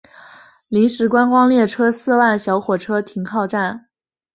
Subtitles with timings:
[0.67, 3.87] 临时观光列车四万小火车停靠站。